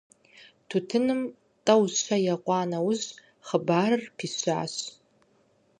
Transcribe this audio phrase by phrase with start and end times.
[0.69, 1.21] Тутыным
[1.65, 3.05] тӀэу-щэ екъуа нэужь
[3.47, 4.73] хъыбарым пищащ.